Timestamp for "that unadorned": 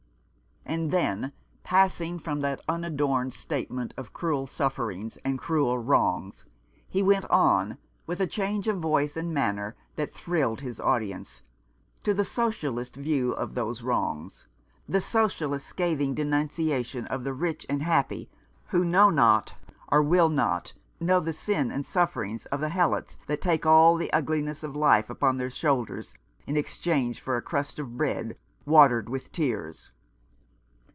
2.41-3.33